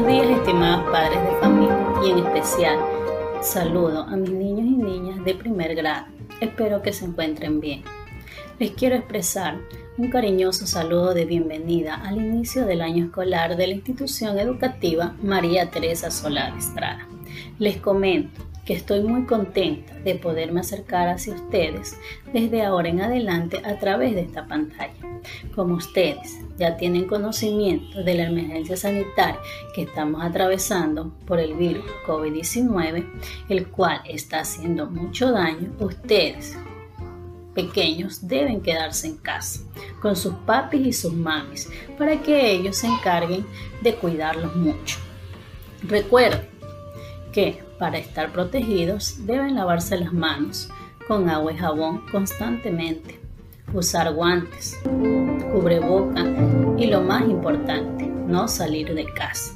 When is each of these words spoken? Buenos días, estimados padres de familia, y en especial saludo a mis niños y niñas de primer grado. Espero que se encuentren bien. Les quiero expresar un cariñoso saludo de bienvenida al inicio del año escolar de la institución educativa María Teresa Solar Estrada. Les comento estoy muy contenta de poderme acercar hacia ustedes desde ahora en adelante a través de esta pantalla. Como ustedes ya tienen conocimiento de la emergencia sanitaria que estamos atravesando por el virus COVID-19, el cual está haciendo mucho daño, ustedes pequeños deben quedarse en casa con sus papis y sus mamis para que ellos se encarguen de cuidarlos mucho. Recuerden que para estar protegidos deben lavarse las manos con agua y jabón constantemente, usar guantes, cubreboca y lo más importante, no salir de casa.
Buenos 0.00 0.28
días, 0.28 0.38
estimados 0.38 0.90
padres 0.90 1.22
de 1.22 1.40
familia, 1.40 1.92
y 2.02 2.10
en 2.10 2.18
especial 2.20 2.78
saludo 3.42 4.04
a 4.04 4.16
mis 4.16 4.30
niños 4.30 4.64
y 4.64 4.82
niñas 4.82 5.24
de 5.26 5.34
primer 5.34 5.74
grado. 5.74 6.06
Espero 6.40 6.80
que 6.80 6.94
se 6.94 7.04
encuentren 7.04 7.60
bien. 7.60 7.82
Les 8.58 8.70
quiero 8.70 8.96
expresar 8.96 9.58
un 9.98 10.08
cariñoso 10.08 10.66
saludo 10.66 11.12
de 11.12 11.26
bienvenida 11.26 11.96
al 11.96 12.16
inicio 12.16 12.64
del 12.64 12.80
año 12.80 13.04
escolar 13.04 13.58
de 13.58 13.66
la 13.66 13.74
institución 13.74 14.38
educativa 14.38 15.14
María 15.22 15.70
Teresa 15.70 16.10
Solar 16.10 16.56
Estrada. 16.56 17.06
Les 17.58 17.76
comento 17.76 18.49
estoy 18.72 19.02
muy 19.02 19.24
contenta 19.24 19.94
de 20.00 20.14
poderme 20.14 20.60
acercar 20.60 21.08
hacia 21.08 21.34
ustedes 21.34 21.96
desde 22.32 22.62
ahora 22.62 22.88
en 22.88 23.00
adelante 23.00 23.60
a 23.64 23.78
través 23.78 24.14
de 24.14 24.22
esta 24.22 24.46
pantalla. 24.46 24.94
Como 25.54 25.74
ustedes 25.74 26.38
ya 26.56 26.76
tienen 26.76 27.06
conocimiento 27.06 28.02
de 28.02 28.14
la 28.14 28.24
emergencia 28.24 28.76
sanitaria 28.76 29.40
que 29.74 29.82
estamos 29.82 30.22
atravesando 30.22 31.12
por 31.26 31.40
el 31.40 31.54
virus 31.54 31.84
COVID-19, 32.06 33.06
el 33.48 33.68
cual 33.68 34.00
está 34.06 34.40
haciendo 34.40 34.86
mucho 34.86 35.32
daño, 35.32 35.72
ustedes 35.78 36.56
pequeños 37.54 38.26
deben 38.26 38.60
quedarse 38.60 39.08
en 39.08 39.16
casa 39.16 39.60
con 40.00 40.16
sus 40.16 40.34
papis 40.46 40.86
y 40.86 40.92
sus 40.92 41.12
mamis 41.12 41.68
para 41.98 42.22
que 42.22 42.52
ellos 42.52 42.76
se 42.76 42.86
encarguen 42.86 43.44
de 43.82 43.94
cuidarlos 43.96 44.54
mucho. 44.54 44.98
Recuerden 45.82 46.59
que 47.32 47.62
para 47.78 47.98
estar 47.98 48.32
protegidos 48.32 49.26
deben 49.26 49.54
lavarse 49.54 49.96
las 49.98 50.12
manos 50.12 50.68
con 51.06 51.28
agua 51.28 51.52
y 51.52 51.56
jabón 51.56 52.04
constantemente, 52.10 53.18
usar 53.72 54.12
guantes, 54.12 54.78
cubreboca 55.52 56.24
y 56.78 56.86
lo 56.86 57.00
más 57.02 57.22
importante, 57.22 58.06
no 58.06 58.48
salir 58.48 58.94
de 58.94 59.04
casa. 59.12 59.54